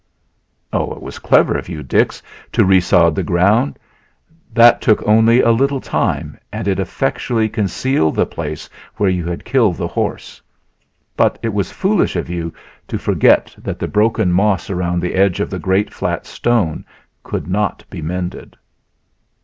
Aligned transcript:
"It 0.73 0.99
was 0.99 1.19
clever 1.19 1.55
of 1.55 1.69
you, 1.69 1.83
Dix, 1.83 2.23
to 2.53 2.63
resod 2.63 3.13
the 3.13 3.21
ground; 3.21 3.77
that 4.51 4.81
took 4.81 5.07
only 5.07 5.41
a 5.41 5.51
little 5.51 5.79
time 5.79 6.39
and 6.51 6.67
it 6.67 6.79
effectually 6.79 7.47
concealed 7.47 8.15
the 8.15 8.25
place 8.25 8.67
where 8.95 9.11
you 9.11 9.27
had 9.27 9.45
killed 9.45 9.75
the 9.75 9.87
horse; 9.87 10.41
but 11.15 11.37
it 11.43 11.53
was 11.53 11.71
foolish 11.71 12.15
of 12.15 12.31
you 12.31 12.51
to 12.87 12.97
forget 12.97 13.53
that 13.59 13.77
the 13.77 13.87
broken 13.87 14.31
moss 14.31 14.71
around 14.71 15.01
the 15.01 15.13
edges 15.13 15.41
of 15.43 15.49
the 15.51 15.59
great 15.59 15.93
flat 15.93 16.25
stone 16.25 16.83
could 17.21 17.47
not 17.47 17.83
be 17.91 18.01
mended." 18.01 18.57